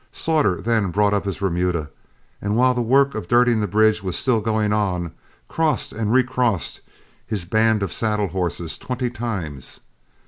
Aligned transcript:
Slaughter 0.11 0.59
then 0.59 0.89
brought 0.89 1.13
up 1.13 1.25
his 1.25 1.43
remuda, 1.43 1.91
and 2.41 2.55
while 2.55 2.73
the 2.73 2.81
work 2.81 3.13
of 3.13 3.27
dirting 3.27 3.59
the 3.59 3.67
bridge 3.67 4.01
was 4.01 4.17
still 4.17 4.41
going 4.41 4.73
on, 4.73 5.11
crossed 5.47 5.93
and 5.93 6.11
recrossed 6.11 6.81
his 7.27 7.45
band 7.45 7.83
of 7.83 7.93
saddle 7.93 8.29
horses 8.29 8.79
twenty 8.79 9.11
times. 9.11 9.79